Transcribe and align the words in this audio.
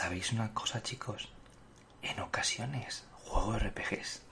¿Sabéis 0.00 0.32
una 0.32 0.54
cosa, 0.54 0.82
chicos? 0.82 1.28
En 2.02 2.20
ocasiones 2.20 3.04
juego 3.26 3.58
RPGs. 3.58 4.22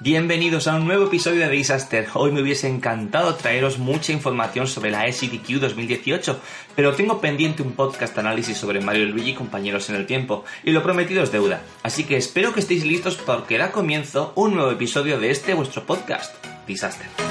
Bienvenidos 0.00 0.66
a 0.66 0.76
un 0.76 0.86
nuevo 0.86 1.08
episodio 1.08 1.40
de 1.40 1.50
Disaster. 1.50 2.08
Hoy 2.14 2.32
me 2.32 2.40
hubiese 2.40 2.66
encantado 2.66 3.34
traeros 3.34 3.78
mucha 3.78 4.12
información 4.12 4.66
sobre 4.66 4.90
la 4.90 5.06
SDQ 5.12 5.60
2018, 5.60 6.40
pero 6.74 6.94
tengo 6.94 7.20
pendiente 7.20 7.62
un 7.62 7.72
podcast 7.72 8.16
análisis 8.16 8.56
sobre 8.56 8.80
Mario 8.80 9.02
y 9.02 9.08
Luigi 9.08 9.34
compañeros 9.34 9.90
en 9.90 9.96
el 9.96 10.06
tiempo, 10.06 10.46
y 10.62 10.70
lo 10.70 10.82
prometido 10.82 11.22
es 11.22 11.30
deuda. 11.30 11.60
Así 11.82 12.04
que 12.04 12.16
espero 12.16 12.54
que 12.54 12.60
estéis 12.60 12.86
listos 12.86 13.16
porque 13.16 13.58
da 13.58 13.70
comienzo 13.70 14.32
un 14.34 14.54
nuevo 14.54 14.70
episodio 14.70 15.20
de 15.20 15.30
este 15.30 15.52
vuestro 15.52 15.84
podcast, 15.84 16.34
Disaster. 16.66 17.23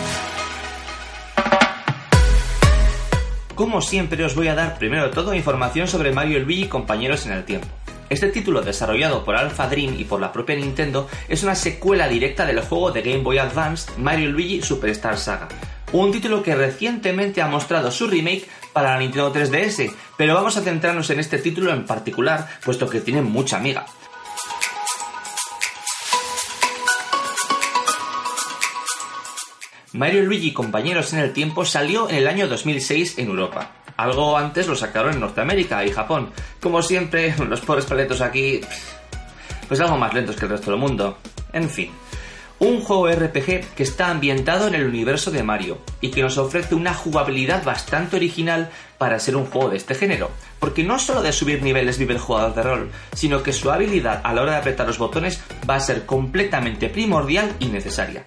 Como 3.55 3.81
siempre 3.81 4.25
os 4.25 4.33
voy 4.33 4.47
a 4.47 4.55
dar 4.55 4.79
primero 4.79 5.03
de 5.03 5.13
todo 5.13 5.35
información 5.35 5.87
sobre 5.87 6.11
Mario 6.11 6.39
y 6.39 6.41
Luigi 6.41 6.67
compañeros 6.67 7.27
en 7.27 7.33
el 7.33 7.45
tiempo. 7.45 7.67
Este 8.09 8.29
título, 8.29 8.63
desarrollado 8.63 9.23
por 9.23 9.35
Alpha 9.35 9.67
Dream 9.67 9.93
y 9.99 10.05
por 10.05 10.19
la 10.19 10.31
propia 10.31 10.55
Nintendo, 10.55 11.07
es 11.29 11.43
una 11.43 11.53
secuela 11.53 12.07
directa 12.07 12.47
del 12.47 12.61
juego 12.61 12.91
de 12.91 13.03
Game 13.03 13.21
Boy 13.21 13.37
Advance 13.37 13.91
Mario 13.97 14.31
Luigi 14.31 14.63
Superstar 14.63 15.19
Saga. 15.19 15.49
Un 15.91 16.11
título 16.11 16.41
que 16.41 16.55
recientemente 16.55 17.43
ha 17.43 17.47
mostrado 17.47 17.91
su 17.91 18.07
remake 18.07 18.47
para 18.73 18.93
la 18.93 18.99
Nintendo 18.99 19.31
3DS, 19.31 19.93
pero 20.17 20.33
vamos 20.33 20.57
a 20.57 20.61
centrarnos 20.61 21.11
en 21.11 21.19
este 21.19 21.37
título 21.37 21.71
en 21.71 21.85
particular, 21.85 22.47
puesto 22.65 22.89
que 22.89 23.01
tiene 23.01 23.21
mucha 23.21 23.57
amiga. 23.57 23.85
Mario 29.93 30.23
Luigi 30.23 30.53
compañeros 30.53 31.13
en 31.13 31.19
el 31.19 31.33
tiempo 31.33 31.65
salió 31.65 32.09
en 32.09 32.15
el 32.15 32.27
año 32.27 32.47
2006 32.47 33.19
en 33.19 33.27
Europa. 33.27 33.69
Algo 33.95 34.35
antes 34.35 34.67
lo 34.67 34.75
sacaron 34.75 35.13
en 35.13 35.19
Norteamérica 35.19 35.85
y 35.85 35.91
Japón. 35.91 36.31
Como 36.59 36.81
siempre, 36.81 37.35
los 37.47 37.61
pobres 37.61 37.85
paletos 37.85 38.21
aquí, 38.21 38.61
pues 39.67 39.79
algo 39.79 39.95
más 39.95 40.11
lentos 40.15 40.35
que 40.35 40.45
el 40.45 40.51
resto 40.51 40.71
del 40.71 40.79
mundo. 40.79 41.19
En 41.53 41.69
fin, 41.69 41.91
un 42.57 42.81
juego 42.81 43.07
RPG 43.07 43.75
que 43.75 43.83
está 43.83 44.09
ambientado 44.09 44.67
en 44.67 44.73
el 44.73 44.87
universo 44.87 45.29
de 45.29 45.43
Mario 45.43 45.77
y 46.01 46.09
que 46.09 46.23
nos 46.23 46.39
ofrece 46.39 46.73
una 46.73 46.95
jugabilidad 46.95 47.63
bastante 47.63 48.15
original 48.15 48.71
para 48.97 49.19
ser 49.19 49.35
un 49.35 49.45
juego 49.45 49.69
de 49.69 49.77
este 49.77 49.93
género, 49.93 50.31
porque 50.57 50.83
no 50.83 50.97
solo 50.97 51.21
de 51.21 51.31
subir 51.31 51.61
niveles 51.61 51.99
vive 51.99 52.15
el 52.15 52.19
jugador 52.19 52.55
de 52.55 52.63
rol, 52.63 52.91
sino 53.13 53.43
que 53.43 53.53
su 53.53 53.69
habilidad 53.69 54.21
a 54.23 54.33
la 54.33 54.41
hora 54.41 54.53
de 54.53 54.57
apretar 54.57 54.87
los 54.87 54.97
botones 54.97 55.39
va 55.69 55.75
a 55.75 55.79
ser 55.79 56.07
completamente 56.07 56.89
primordial 56.89 57.53
y 57.59 57.67
necesaria. 57.67 58.25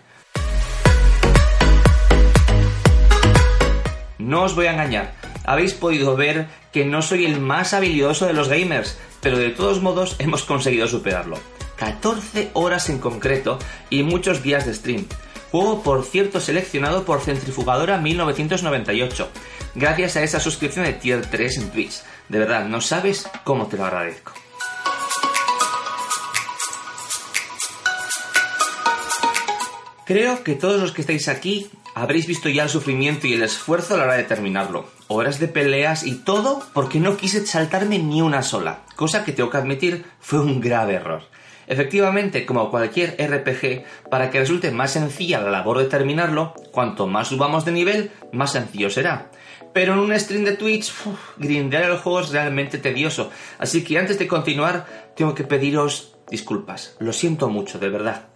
No 4.27 4.43
os 4.43 4.57
voy 4.57 4.67
a 4.67 4.73
engañar, 4.73 5.15
habéis 5.45 5.73
podido 5.73 6.17
ver 6.17 6.49
que 6.73 6.85
no 6.85 7.01
soy 7.01 7.27
el 7.27 7.39
más 7.39 7.73
habilidoso 7.75 8.27
de 8.27 8.33
los 8.33 8.49
gamers, 8.49 8.99
pero 9.21 9.39
de 9.39 9.51
todos 9.51 9.81
modos 9.81 10.17
hemos 10.19 10.43
conseguido 10.43 10.89
superarlo. 10.89 11.39
14 11.77 12.51
horas 12.55 12.91
en 12.91 12.99
concreto 12.99 13.61
y 13.89 14.03
muchos 14.03 14.43
días 14.43 14.67
de 14.67 14.75
stream. 14.75 15.07
Juego, 15.53 15.81
por 15.85 16.05
cierto, 16.05 16.41
seleccionado 16.41 17.05
por 17.05 17.21
Centrifugadora 17.21 17.99
1998, 17.99 19.29
gracias 19.77 20.17
a 20.17 20.25
esa 20.25 20.41
suscripción 20.41 20.87
de 20.87 20.95
Tier 20.95 21.25
3 21.25 21.59
en 21.59 21.71
Twitch. 21.71 22.03
De 22.29 22.41
verdad, 22.41 22.65
no 22.65 22.81
sabes 22.81 23.31
cómo 23.45 23.69
te 23.69 23.77
lo 23.77 23.85
agradezco. 23.85 24.33
Creo 30.05 30.43
que 30.43 30.57
todos 30.57 30.81
los 30.81 30.91
que 30.91 31.03
estáis 31.03 31.29
aquí 31.29 31.71
habréis 31.97 32.27
visto 32.27 32.51
ya 32.51 32.65
el 32.65 32.69
sufrimiento 32.69 33.27
y 33.27 33.33
el 33.33 33.43
esfuerzo 33.43 33.95
a 33.95 33.97
la 33.97 34.05
hora 34.05 34.17
de 34.17 34.25
terminarlo. 34.25 34.85
Horas 35.09 35.41
de 35.41 35.49
peleas 35.49 36.05
y 36.05 36.17
todo 36.17 36.63
porque 36.75 37.01
no 37.01 37.17
quise 37.17 37.47
saltarme 37.47 37.99
ni 37.99 38.21
una 38.21 38.43
sola, 38.43 38.83
cosa 38.97 39.25
que 39.25 39.33
tengo 39.33 39.49
que 39.49 39.57
admitir 39.57 40.05
fue 40.21 40.41
un 40.41 40.61
grave 40.61 40.97
error. 40.97 41.23
Efectivamente, 41.67 42.45
como 42.45 42.71
cualquier 42.71 43.17
RPG, 43.19 44.11
para 44.11 44.31
que 44.31 44.41
resulte 44.41 44.71
más 44.73 44.93
sencilla 44.93 45.41
la 45.41 45.51
labor 45.51 45.79
de 45.79 45.87
terminarlo, 45.87 46.53
cuanto 46.71 47.07
más 47.07 47.29
subamos 47.29 47.65
de 47.65 47.73
nivel, 47.73 48.11
más 48.31 48.53
sencillo 48.53 48.91
será. 48.91 49.31
Pero 49.73 49.95
en 49.95 50.01
un 50.01 50.21
stream 50.21 50.45
de 50.45 50.53
Twitch, 50.53 50.93
grindear 51.39 51.85
el 51.85 51.97
juego 51.97 52.21
es 52.21 52.29
realmente 52.29 52.77
tedioso, 52.77 53.31
así 53.59 53.83
que 53.83 53.99
antes 53.99 54.19
de 54.19 54.29
continuar, 54.29 54.87
tengo 55.17 55.35
que 55.35 55.45
pediros 55.45 56.15
disculpas. 56.31 56.95
Lo 56.99 57.15
siento 57.15 57.49
mucho, 57.49 57.79
de 57.79 57.89
verdad. 57.89 58.36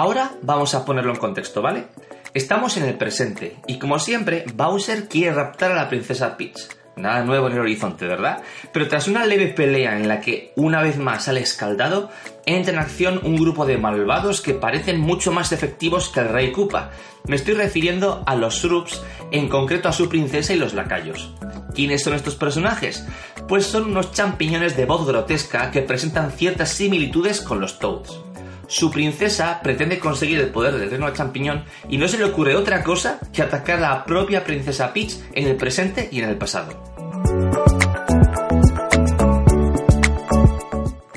Ahora 0.00 0.32
vamos 0.40 0.74
a 0.74 0.86
ponerlo 0.86 1.12
en 1.12 1.18
contexto, 1.18 1.60
¿vale? 1.60 1.88
Estamos 2.32 2.78
en 2.78 2.84
el 2.84 2.96
presente 2.96 3.58
y 3.66 3.78
como 3.78 3.98
siempre, 3.98 4.46
Bowser 4.54 5.08
quiere 5.08 5.34
raptar 5.34 5.72
a 5.72 5.74
la 5.74 5.90
princesa 5.90 6.38
Peach. 6.38 6.58
Nada 6.96 7.22
nuevo 7.22 7.48
en 7.48 7.52
el 7.52 7.58
horizonte, 7.58 8.06
¿verdad? 8.06 8.40
Pero 8.72 8.88
tras 8.88 9.08
una 9.08 9.26
leve 9.26 9.48
pelea 9.48 9.98
en 9.98 10.08
la 10.08 10.22
que 10.22 10.54
una 10.56 10.80
vez 10.80 10.96
más 10.96 11.24
sale 11.24 11.40
escaldado, 11.40 12.08
entra 12.46 12.72
en 12.72 12.78
acción 12.78 13.20
un 13.24 13.36
grupo 13.36 13.66
de 13.66 13.76
malvados 13.76 14.40
que 14.40 14.54
parecen 14.54 15.00
mucho 15.00 15.32
más 15.32 15.52
efectivos 15.52 16.08
que 16.08 16.20
el 16.20 16.30
rey 16.30 16.50
Koopa. 16.50 16.92
Me 17.26 17.36
estoy 17.36 17.52
refiriendo 17.52 18.22
a 18.24 18.36
los 18.36 18.54
Shrubs, 18.54 19.02
en 19.32 19.50
concreto 19.50 19.90
a 19.90 19.92
su 19.92 20.08
princesa 20.08 20.54
y 20.54 20.58
los 20.58 20.72
lacayos. 20.72 21.34
¿Quiénes 21.74 22.02
son 22.02 22.14
estos 22.14 22.36
personajes? 22.36 23.06
Pues 23.46 23.66
son 23.66 23.84
unos 23.84 24.12
champiñones 24.12 24.78
de 24.78 24.86
voz 24.86 25.06
grotesca 25.06 25.70
que 25.70 25.82
presentan 25.82 26.32
ciertas 26.32 26.70
similitudes 26.70 27.42
con 27.42 27.60
los 27.60 27.78
Toads. 27.78 28.29
Su 28.70 28.88
princesa 28.88 29.60
pretende 29.64 29.98
conseguir 29.98 30.38
el 30.38 30.50
poder 30.50 30.76
del 30.76 30.88
reino 30.88 31.06
del 31.06 31.16
champiñón 31.16 31.64
y 31.88 31.98
no 31.98 32.06
se 32.06 32.18
le 32.18 32.24
ocurre 32.24 32.54
otra 32.54 32.84
cosa 32.84 33.18
que 33.32 33.42
atacar 33.42 33.78
a 33.78 33.80
la 33.80 34.04
propia 34.04 34.44
princesa 34.44 34.92
Peach 34.92 35.14
en 35.34 35.48
el 35.48 35.56
presente 35.56 36.08
y 36.12 36.20
en 36.20 36.28
el 36.28 36.38
pasado. 36.38 36.80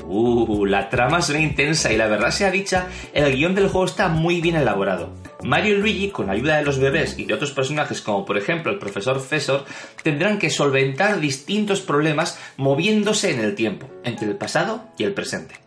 Uh, 0.02 0.66
la 0.66 0.88
trama 0.88 1.22
será 1.22 1.38
intensa 1.38 1.92
y 1.92 1.96
la 1.96 2.08
verdad 2.08 2.32
sea 2.32 2.50
dicha, 2.50 2.88
el 3.12 3.36
guion 3.36 3.54
del 3.54 3.68
juego 3.68 3.86
está 3.86 4.08
muy 4.08 4.40
bien 4.40 4.56
elaborado. 4.56 5.14
Mario 5.44 5.76
y 5.76 5.78
Luigi, 5.78 6.10
con 6.10 6.30
ayuda 6.30 6.56
de 6.56 6.64
los 6.64 6.80
bebés 6.80 7.16
y 7.20 7.26
de 7.26 7.34
otros 7.34 7.52
personajes 7.52 8.00
como 8.00 8.24
por 8.24 8.36
ejemplo 8.36 8.72
el 8.72 8.80
profesor 8.80 9.20
César, 9.20 9.64
tendrán 10.02 10.40
que 10.40 10.50
solventar 10.50 11.20
distintos 11.20 11.82
problemas 11.82 12.36
moviéndose 12.56 13.32
en 13.32 13.38
el 13.38 13.54
tiempo, 13.54 13.88
entre 14.02 14.26
el 14.26 14.36
pasado 14.36 14.88
y 14.98 15.04
el 15.04 15.14
presente. 15.14 15.63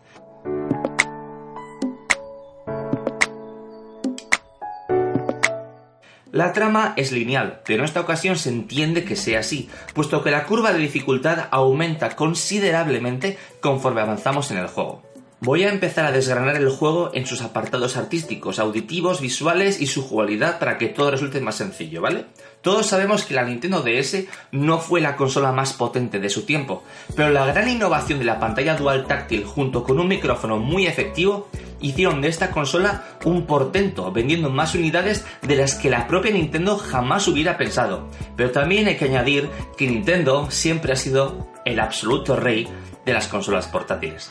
La 6.30 6.52
trama 6.52 6.92
es 6.96 7.10
lineal, 7.10 7.62
pero 7.64 7.78
en 7.78 7.84
esta 7.86 8.00
ocasión 8.00 8.36
se 8.36 8.50
entiende 8.50 9.04
que 9.04 9.16
sea 9.16 9.40
así, 9.40 9.70
puesto 9.94 10.22
que 10.22 10.30
la 10.30 10.44
curva 10.44 10.72
de 10.72 10.78
dificultad 10.78 11.48
aumenta 11.50 12.16
considerablemente 12.16 13.38
conforme 13.60 14.02
avanzamos 14.02 14.50
en 14.50 14.58
el 14.58 14.66
juego. 14.66 15.07
Voy 15.40 15.62
a 15.62 15.70
empezar 15.70 16.04
a 16.04 16.10
desgranar 16.10 16.56
el 16.56 16.68
juego 16.68 17.12
en 17.14 17.24
sus 17.24 17.42
apartados 17.42 17.96
artísticos, 17.96 18.58
auditivos, 18.58 19.20
visuales 19.20 19.80
y 19.80 19.86
su 19.86 20.02
jugabilidad 20.02 20.58
para 20.58 20.78
que 20.78 20.88
todo 20.88 21.12
resulte 21.12 21.40
más 21.40 21.54
sencillo, 21.54 22.02
¿vale? 22.02 22.24
Todos 22.60 22.86
sabemos 22.86 23.22
que 23.22 23.34
la 23.34 23.44
Nintendo 23.44 23.82
DS 23.82 24.24
no 24.50 24.80
fue 24.80 25.00
la 25.00 25.14
consola 25.14 25.52
más 25.52 25.74
potente 25.74 26.18
de 26.18 26.28
su 26.28 26.42
tiempo, 26.42 26.82
pero 27.14 27.30
la 27.30 27.46
gran 27.46 27.68
innovación 27.68 28.18
de 28.18 28.24
la 28.24 28.40
pantalla 28.40 28.74
dual 28.74 29.06
táctil 29.06 29.44
junto 29.44 29.84
con 29.84 30.00
un 30.00 30.08
micrófono 30.08 30.58
muy 30.58 30.88
efectivo 30.88 31.48
hicieron 31.80 32.20
de 32.20 32.26
esta 32.26 32.50
consola 32.50 33.04
un 33.24 33.46
portento, 33.46 34.10
vendiendo 34.10 34.50
más 34.50 34.74
unidades 34.74 35.24
de 35.42 35.54
las 35.54 35.76
que 35.76 35.88
la 35.88 36.08
propia 36.08 36.32
Nintendo 36.32 36.78
jamás 36.78 37.28
hubiera 37.28 37.56
pensado. 37.56 38.08
Pero 38.36 38.50
también 38.50 38.88
hay 38.88 38.96
que 38.96 39.04
añadir 39.04 39.48
que 39.76 39.86
Nintendo 39.86 40.50
siempre 40.50 40.92
ha 40.92 40.96
sido 40.96 41.48
el 41.64 41.78
absoluto 41.78 42.34
rey 42.34 42.66
de 43.06 43.12
las 43.12 43.28
consolas 43.28 43.68
portátiles. 43.68 44.30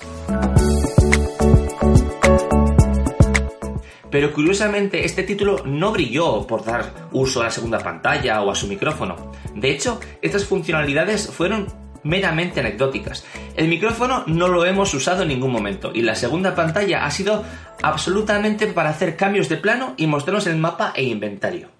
Pero 4.10 4.34
curiosamente 4.34 5.06
este 5.06 5.24
título 5.24 5.64
no 5.66 5.92
brilló 5.92 6.46
por 6.48 6.64
dar 6.64 7.10
uso 7.12 7.42
a 7.42 7.46
la 7.46 7.52
segunda 7.52 7.80
pantalla 7.80 8.42
o 8.42 8.52
a 8.52 8.56
su 8.56 8.68
micrófono. 8.68 9.32
De 9.56 9.72
hecho, 9.72 10.00
estas 10.22 10.46
funcionalidades 10.46 11.28
fueron 11.28 11.68
meramente 12.04 12.60
anecdóticas. 12.60 13.26
El 13.56 13.68
micrófono 13.68 14.24
no 14.28 14.48
lo 14.48 14.66
hemos 14.66 14.94
usado 14.94 15.24
en 15.24 15.30
ningún 15.30 15.52
momento 15.52 15.92
y 15.94 16.02
la 16.02 16.16
segunda 16.16 16.56
pantalla 16.56 17.06
ha 17.06 17.12
sido 17.12 17.44
absolutamente 17.82 18.68
para 18.68 18.90
hacer 18.90 19.16
cambios 19.16 19.50
de 19.50 19.58
plano 19.58 19.94
y 19.98 20.08
mostrarnos 20.08 20.48
el 20.48 20.58
mapa 20.58 20.94
e 20.96 21.04
inventario. 21.04 21.77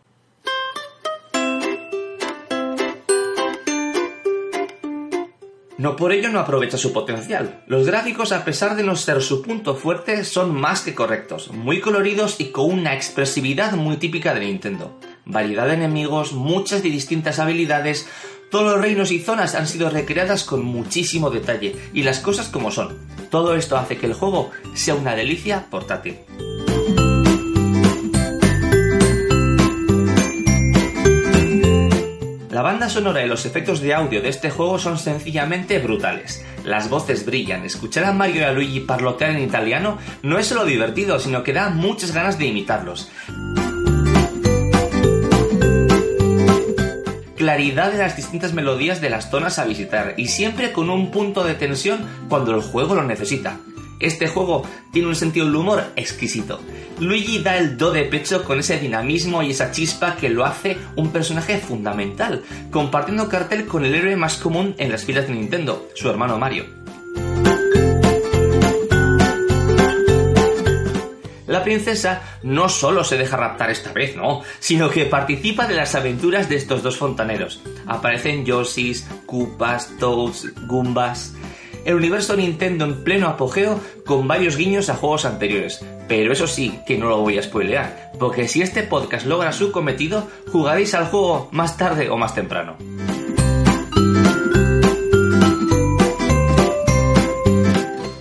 No 5.78 5.96
por 5.96 6.12
ello 6.12 6.30
no 6.30 6.40
aprovecha 6.40 6.78
su 6.78 6.92
potencial. 6.92 7.64
Los 7.68 7.86
gráficos, 7.86 8.32
a 8.32 8.44
pesar 8.44 8.76
de 8.76 8.84
no 8.84 8.96
ser 8.96 9.22
su 9.22 9.44
punto 9.44 9.76
fuerte, 9.76 10.24
son 10.24 10.60
más 10.60 10.82
que 10.82 10.96
correctos, 10.96 11.52
muy 11.52 11.80
coloridos 11.82 12.40
y 12.40 12.46
con 12.46 12.72
una 12.72 12.96
expresividad 12.96 13.74
muy 13.74 13.98
típica 13.98 14.34
de 14.34 14.40
Nintendo. 14.40 15.00
Variedad 15.26 15.68
de 15.68 15.76
enemigos, 15.76 16.34
muchas 16.34 16.84
y 16.84 16.90
distintas 16.90 17.38
habilidades, 17.38 18.08
todos 18.50 18.74
los 18.74 18.82
reinos 18.82 19.12
y 19.12 19.20
zonas 19.20 19.54
han 19.54 19.68
sido 19.68 19.90
recreadas 19.92 20.44
con 20.46 20.66
muchísimo 20.66 21.30
detalle 21.30 21.76
y 21.94 22.02
las 22.02 22.22
cosas 22.22 22.48
como 22.48 22.72
son. 22.72 22.98
Todo 23.30 23.56
esto 23.56 23.78
hace 23.78 23.98
que 23.98 24.08
el 24.08 24.14
juego 24.14 24.50
sea 24.74 24.96
una 24.96 25.16
delicia 25.16 25.68
portátil. 25.70 26.18
Sonora 32.90 33.24
y 33.24 33.28
los 33.28 33.46
efectos 33.46 33.82
de 33.82 33.94
audio 33.94 34.22
de 34.22 34.30
este 34.30 34.50
juego 34.50 34.80
son 34.80 34.98
sencillamente 34.98 35.80
brutales. 35.80 36.44
Las 36.64 36.90
voces 36.90 37.26
brillan, 37.26 37.66
escuchar 37.66 38.06
a 38.06 38.14
Mario 38.14 38.42
y 38.42 38.44
a 38.44 38.52
Luigi 38.52 38.80
parlotear 38.82 39.32
en 39.32 39.44
italiano 39.44 39.98
no 40.22 40.38
es 40.38 40.48
solo 40.48 40.66
divertido, 40.66 41.20
sino 41.20 41.44
que 41.44 41.54
da 41.54 41.70
muchas 41.70 42.14
ganas 42.14 42.38
de 42.38 42.46
imitarlos. 42.46 43.10
claridad 47.48 47.94
de 47.94 48.00
las 48.00 48.18
distintas 48.18 48.52
melodías 48.52 49.00
de 49.00 49.10
las 49.10 49.30
zonas 49.30 49.58
a 49.58 49.64
visitar 49.64 50.16
y 50.18 50.28
siempre 50.28 50.74
con 50.74 50.90
un 50.90 51.12
punto 51.12 51.46
de 51.46 51.54
tensión 51.54 52.06
cuando 52.28 52.54
el 52.54 52.62
juego 52.62 52.94
lo 52.94 53.04
necesita. 53.04 53.60
Este 54.00 54.28
juego 54.28 54.64
tiene 54.92 55.08
un 55.08 55.16
sentido 55.16 55.46
del 55.46 55.56
humor 55.56 55.84
exquisito. 55.96 56.60
Luigi 57.00 57.40
da 57.40 57.58
el 57.58 57.78
do 57.78 57.92
de 57.92 58.04
pecho 58.04 58.44
con 58.44 58.60
ese 58.60 58.80
dinamismo 58.80 59.42
y 59.42 59.52
esa 59.52 59.72
chispa 59.72 60.16
que 60.16 60.30
lo 60.30 60.46
hace 60.46 60.78
un 60.96 61.12
personaje 61.12 61.58
fundamental, 61.58 62.44
compartiendo 62.72 63.28
cartel 63.28 63.66
con 63.66 63.86
el 63.86 63.96
héroe 63.96 64.16
más 64.16 64.38
común 64.38 64.76
en 64.78 64.92
las 64.92 65.06
filas 65.06 65.28
de 65.28 65.34
Nintendo, 65.34 65.88
su 65.96 66.10
hermano 66.10 66.38
Mario. 66.38 66.66
La 71.48 71.64
princesa 71.64 72.22
no 72.44 72.68
solo 72.68 73.04
se 73.06 73.18
deja 73.18 73.38
raptar 73.38 73.72
esta 73.72 73.94
vez, 73.94 74.16
no, 74.16 74.44
sino 74.60 74.90
que 74.90 75.06
participa 75.06 75.66
de 75.66 75.76
las 75.76 75.96
aventuras 75.96 76.50
de 76.50 76.58
estos 76.58 76.84
dos 76.84 76.98
fontaneros. 76.98 77.62
Aparecen 77.88 78.46
Yoshis, 78.46 79.08
Koopas, 79.26 79.98
Toads, 79.98 80.54
Goombas 80.68 81.34
el 81.88 81.96
universo 81.96 82.36
Nintendo 82.36 82.84
en 82.84 83.02
pleno 83.02 83.30
apogeo 83.30 83.80
con 84.06 84.28
varios 84.28 84.58
guiños 84.58 84.90
a 84.90 84.96
juegos 84.96 85.24
anteriores. 85.24 85.80
Pero 86.10 86.34
eso 86.34 86.46
sí, 86.46 86.82
que 86.86 86.98
no 86.98 87.08
lo 87.08 87.22
voy 87.22 87.38
a 87.38 87.44
spoilear, 87.44 88.12
porque 88.20 88.50
si 88.50 88.62
este 88.62 88.84
podcast 88.84 89.26
logra 89.26 89.54
su 89.54 89.72
cometido, 89.72 90.28
jugaréis 90.52 90.94
al 90.94 91.06
juego 91.06 91.48
más 91.54 91.78
tarde 91.78 92.10
o 92.10 92.18
más 92.18 92.36
temprano. 92.36 92.76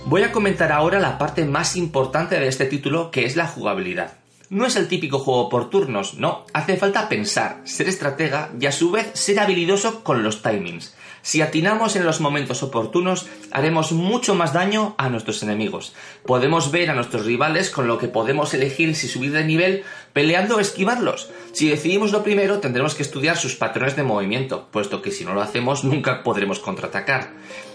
Voy 0.05 0.23
a 0.23 0.31
comentar 0.31 0.71
ahora 0.71 1.01
la 1.01 1.17
parte 1.17 1.43
más 1.43 1.75
importante 1.75 2.39
de 2.39 2.47
este 2.47 2.67
título, 2.67 3.11
que 3.11 3.25
es 3.25 3.35
la 3.35 3.47
jugabilidad. 3.47 4.13
No 4.49 4.65
es 4.65 4.77
el 4.77 4.87
típico 4.87 5.19
juego 5.19 5.49
por 5.49 5.69
turnos, 5.69 6.13
no, 6.13 6.45
hace 6.53 6.77
falta 6.77 7.09
pensar, 7.09 7.59
ser 7.65 7.89
estratega 7.89 8.49
y 8.57 8.65
a 8.65 8.71
su 8.71 8.91
vez 8.91 9.11
ser 9.13 9.41
habilidoso 9.41 10.05
con 10.05 10.23
los 10.23 10.41
timings. 10.41 10.95
Si 11.27 11.41
atinamos 11.41 11.97
en 11.97 12.05
los 12.05 12.21
momentos 12.21 12.63
oportunos, 12.63 13.27
haremos 13.51 13.91
mucho 13.91 14.33
más 14.33 14.53
daño 14.53 14.95
a 14.97 15.09
nuestros 15.09 15.43
enemigos. 15.43 15.93
Podemos 16.25 16.71
ver 16.71 16.89
a 16.89 16.95
nuestros 16.95 17.25
rivales 17.25 17.69
con 17.69 17.85
lo 17.85 17.97
que 17.97 18.07
podemos 18.07 18.53
elegir 18.53 18.95
si 18.95 19.09
subir 19.09 19.33
de 19.33 19.43
nivel 19.43 19.83
peleando 20.13 20.55
o 20.55 20.61
esquivarlos. 20.61 21.29
Si 21.51 21.67
decidimos 21.67 22.13
lo 22.13 22.23
primero, 22.23 22.59
tendremos 22.59 22.95
que 22.95 23.03
estudiar 23.03 23.35
sus 23.35 23.55
patrones 23.55 23.97
de 23.97 24.03
movimiento, 24.03 24.69
puesto 24.71 25.01
que 25.01 25.11
si 25.11 25.25
no 25.25 25.33
lo 25.33 25.41
hacemos 25.41 25.83
nunca 25.83 26.23
podremos 26.23 26.59
contraatacar. 26.59 27.33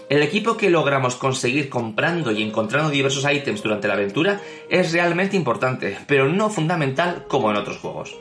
El 0.09 0.23
equipo 0.23 0.57
que 0.57 0.71
logramos 0.71 1.15
conseguir 1.15 1.69
comprando 1.69 2.31
y 2.31 2.41
encontrando 2.41 2.89
diversos 2.89 3.31
ítems 3.31 3.61
durante 3.61 3.87
la 3.87 3.93
aventura 3.93 4.41
es 4.67 4.91
realmente 4.93 5.37
importante, 5.37 5.99
pero 6.07 6.27
no 6.27 6.49
fundamental 6.49 7.25
como 7.27 7.51
en 7.51 7.57
otros 7.57 7.77
juegos. 7.77 8.15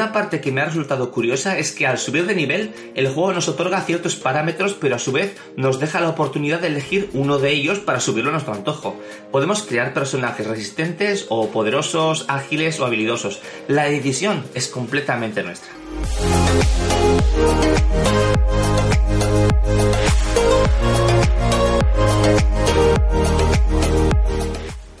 Una 0.00 0.12
parte 0.12 0.40
que 0.40 0.50
me 0.50 0.62
ha 0.62 0.64
resultado 0.64 1.12
curiosa 1.12 1.58
es 1.58 1.72
que 1.72 1.86
al 1.86 1.98
subir 1.98 2.24
de 2.24 2.34
nivel, 2.34 2.72
el 2.94 3.08
juego 3.08 3.34
nos 3.34 3.48
otorga 3.48 3.82
ciertos 3.82 4.16
parámetros, 4.16 4.72
pero 4.72 4.96
a 4.96 4.98
su 4.98 5.12
vez 5.12 5.36
nos 5.58 5.78
deja 5.78 6.00
la 6.00 6.08
oportunidad 6.08 6.58
de 6.58 6.68
elegir 6.68 7.10
uno 7.12 7.38
de 7.38 7.50
ellos 7.50 7.80
para 7.80 8.00
subirlo 8.00 8.30
a 8.30 8.32
nuestro 8.32 8.54
antojo. 8.54 8.98
Podemos 9.30 9.60
crear 9.62 9.92
personajes 9.92 10.46
resistentes 10.46 11.26
o 11.28 11.50
poderosos, 11.50 12.24
ágiles 12.28 12.80
o 12.80 12.86
habilidosos. 12.86 13.42
La 13.68 13.84
decisión 13.90 14.42
es 14.54 14.68
completamente 14.68 15.42
nuestra. 15.42 15.68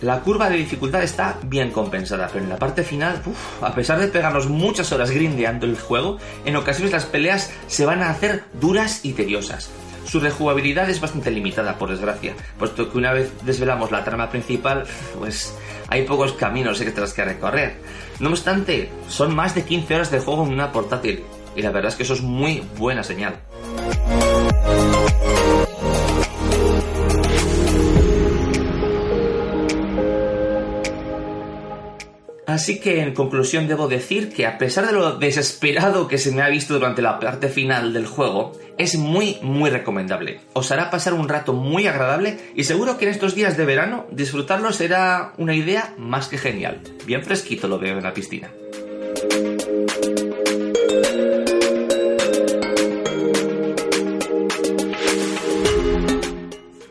La 0.02 0.20
curva 0.20 0.48
de 0.48 0.56
dificultad 0.56 1.02
está 1.02 1.36
bien 1.42 1.70
compensada, 1.70 2.28
pero 2.32 2.44
en 2.44 2.50
la 2.50 2.56
parte 2.56 2.82
final, 2.82 3.20
a 3.60 3.74
pesar 3.74 3.98
de 3.98 4.08
pegarnos 4.08 4.48
muchas 4.48 4.92
horas 4.92 5.10
grindeando 5.10 5.66
el 5.66 5.78
juego, 5.78 6.16
en 6.46 6.56
ocasiones 6.56 6.92
las 6.92 7.04
peleas 7.04 7.50
se 7.66 7.84
van 7.84 8.02
a 8.02 8.08
hacer 8.08 8.44
duras 8.60 9.04
y 9.04 9.12
tediosas. 9.12 9.70
Su 10.06 10.18
rejugabilidad 10.18 10.88
es 10.88 11.02
bastante 11.02 11.30
limitada, 11.30 11.76
por 11.76 11.90
desgracia, 11.90 12.34
puesto 12.58 12.90
que 12.90 12.96
una 12.96 13.12
vez 13.12 13.30
desvelamos 13.44 13.90
la 13.90 14.02
trama 14.02 14.30
principal, 14.30 14.84
pues 15.18 15.54
hay 15.88 16.04
pocos 16.04 16.32
caminos 16.32 16.80
extras 16.80 17.12
que 17.12 17.24
recorrer. 17.24 17.76
No 18.20 18.30
obstante, 18.30 18.90
son 19.06 19.34
más 19.34 19.54
de 19.54 19.64
15 19.64 19.94
horas 19.94 20.10
de 20.10 20.20
juego 20.20 20.46
en 20.46 20.54
una 20.54 20.72
portátil, 20.72 21.22
y 21.54 21.60
la 21.60 21.72
verdad 21.72 21.90
es 21.90 21.96
que 21.96 22.04
eso 22.04 22.14
es 22.14 22.22
muy 22.22 22.62
buena 22.78 23.02
señal. 23.02 23.34
Así 32.50 32.80
que 32.80 33.00
en 33.00 33.14
conclusión 33.14 33.68
debo 33.68 33.86
decir 33.86 34.32
que 34.32 34.44
a 34.44 34.58
pesar 34.58 34.84
de 34.84 34.92
lo 34.92 35.12
desesperado 35.12 36.08
que 36.08 36.18
se 36.18 36.32
me 36.32 36.42
ha 36.42 36.48
visto 36.48 36.74
durante 36.74 37.00
la 37.00 37.20
parte 37.20 37.48
final 37.48 37.92
del 37.92 38.06
juego, 38.06 38.58
es 38.76 38.96
muy 38.96 39.38
muy 39.40 39.70
recomendable. 39.70 40.40
Os 40.52 40.72
hará 40.72 40.90
pasar 40.90 41.14
un 41.14 41.28
rato 41.28 41.52
muy 41.52 41.86
agradable 41.86 42.40
y 42.56 42.64
seguro 42.64 42.98
que 42.98 43.04
en 43.04 43.12
estos 43.12 43.36
días 43.36 43.56
de 43.56 43.66
verano 43.66 44.06
disfrutarlo 44.10 44.72
será 44.72 45.32
una 45.38 45.54
idea 45.54 45.94
más 45.96 46.26
que 46.26 46.38
genial. 46.38 46.80
Bien 47.06 47.22
fresquito 47.22 47.68
lo 47.68 47.78
veo 47.78 47.96
en 47.96 48.02
la 48.02 48.14
piscina. 48.14 48.50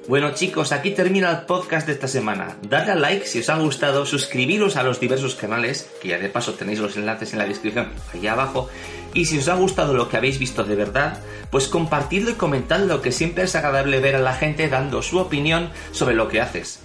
Bueno 0.09 0.31
chicos, 0.33 0.71
aquí 0.71 0.89
termina 0.89 1.29
el 1.29 1.41
podcast 1.45 1.85
de 1.85 1.93
esta 1.93 2.07
semana. 2.07 2.57
Dadle 2.63 2.93
a 2.93 2.95
like 2.95 3.27
si 3.27 3.41
os 3.41 3.49
ha 3.49 3.59
gustado, 3.59 4.07
suscribiros 4.07 4.75
a 4.75 4.81
los 4.81 4.99
diversos 4.99 5.35
canales, 5.35 5.87
que 6.01 6.07
ya 6.07 6.17
de 6.17 6.29
paso 6.29 6.55
tenéis 6.55 6.79
los 6.79 6.97
enlaces 6.97 7.33
en 7.33 7.37
la 7.37 7.45
descripción 7.45 7.89
allá 8.11 8.31
abajo. 8.31 8.69
Y 9.13 9.25
si 9.25 9.37
os 9.37 9.47
ha 9.49 9.53
gustado 9.53 9.93
lo 9.93 10.09
que 10.09 10.17
habéis 10.17 10.39
visto 10.39 10.63
de 10.63 10.75
verdad, 10.75 11.19
pues 11.51 11.67
compartidlo 11.67 12.31
y 12.31 12.33
comentadlo, 12.33 13.03
que 13.03 13.11
siempre 13.11 13.43
es 13.43 13.53
agradable 13.53 13.99
ver 13.99 14.15
a 14.15 14.19
la 14.19 14.33
gente 14.33 14.67
dando 14.67 15.03
su 15.03 15.19
opinión 15.19 15.69
sobre 15.91 16.15
lo 16.15 16.27
que 16.27 16.41
haces. 16.41 16.79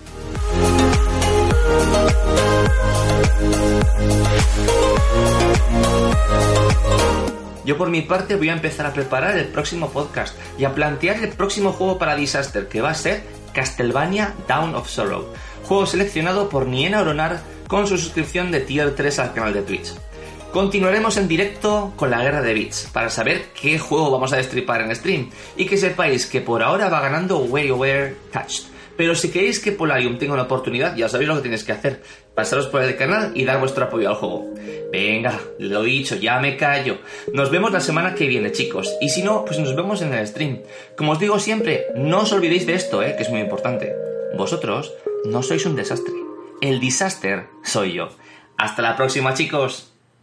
Yo 7.64 7.78
por 7.78 7.90
mi 7.90 8.02
parte 8.02 8.37
voy 8.37 8.50
a 8.50 8.54
empezar 8.54 8.87
a 8.87 8.92
preparar 8.92 9.38
el 9.38 9.47
próximo 9.47 9.90
podcast 9.90 10.37
y 10.59 10.64
a 10.64 10.75
plantear 10.75 11.23
el 11.23 11.30
próximo 11.30 11.73
juego 11.73 11.99
para 11.99 12.16
Disaster, 12.16 12.68
que 12.68 12.80
va 12.80 12.90
a 12.90 12.94
ser 12.94 13.25
Castlevania 13.52 14.35
Down 14.47 14.75
of 14.75 14.88
Sorrow, 14.88 15.26
juego 15.64 15.87
seleccionado 15.87 16.49
por 16.49 16.66
Niena 16.66 17.00
Oronar 17.00 17.42
con 17.68 17.87
su 17.87 17.97
suscripción 17.97 18.50
de 18.50 18.61
Tier 18.61 18.94
3 18.94 19.18
al 19.18 19.33
canal 19.33 19.54
de 19.54 19.62
Twitch. 19.62 19.94
Continuaremos 20.52 21.16
en 21.16 21.26
directo 21.26 21.92
con 21.97 22.11
la 22.11 22.23
guerra 22.23 22.40
de 22.40 22.54
bits 22.54 22.88
para 22.92 23.11
saber 23.11 23.47
qué 23.61 23.78
juego 23.78 24.12
vamos 24.12 24.33
a 24.33 24.37
destripar 24.37 24.83
en 24.83 24.94
stream 24.94 25.30
y 25.56 25.66
que 25.66 25.76
sepáis 25.76 26.26
que 26.26 26.40
por 26.40 26.62
ahora 26.62 26.88
va 26.88 27.00
ganando 27.00 27.38
WarioWare 27.38 28.16
Touched. 28.33 28.73
Pero 28.96 29.14
si 29.14 29.30
queréis 29.30 29.60
que 29.60 29.72
Polarium 29.72 30.18
tenga 30.18 30.34
una 30.34 30.44
oportunidad, 30.44 30.96
ya 30.96 31.08
sabéis 31.08 31.28
lo 31.28 31.36
que 31.36 31.42
tenéis 31.42 31.64
que 31.64 31.72
hacer. 31.72 32.02
Pasaros 32.34 32.66
por 32.66 32.82
el 32.82 32.96
canal 32.96 33.32
y 33.34 33.44
dar 33.44 33.58
vuestro 33.58 33.84
apoyo 33.84 34.08
al 34.08 34.16
juego. 34.16 34.54
Venga, 34.92 35.40
lo 35.58 35.82
dicho, 35.82 36.16
ya 36.16 36.38
me 36.38 36.56
callo. 36.56 36.98
Nos 37.32 37.50
vemos 37.50 37.72
la 37.72 37.80
semana 37.80 38.14
que 38.14 38.28
viene, 38.28 38.52
chicos. 38.52 38.94
Y 39.00 39.08
si 39.08 39.22
no, 39.22 39.44
pues 39.44 39.58
nos 39.58 39.74
vemos 39.74 40.02
en 40.02 40.14
el 40.14 40.26
stream. 40.26 40.62
Como 40.96 41.12
os 41.12 41.18
digo 41.18 41.38
siempre, 41.38 41.86
no 41.96 42.20
os 42.20 42.32
olvidéis 42.32 42.66
de 42.66 42.74
esto, 42.74 43.02
¿eh? 43.02 43.14
que 43.16 43.22
es 43.22 43.30
muy 43.30 43.40
importante. 43.40 43.94
Vosotros 44.36 44.92
no 45.24 45.42
sois 45.42 45.66
un 45.66 45.76
desastre. 45.76 46.14
El 46.60 46.80
disaster 46.80 47.46
soy 47.62 47.94
yo. 47.94 48.08
Hasta 48.56 48.82
la 48.82 48.96
próxima, 48.96 49.34
chicos. 49.34 49.93